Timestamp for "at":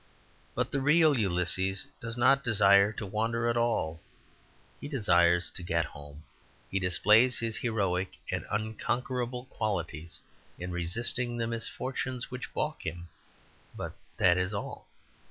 3.47-3.55